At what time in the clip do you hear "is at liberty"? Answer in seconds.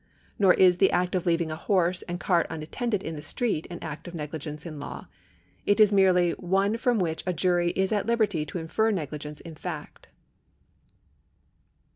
7.73-8.43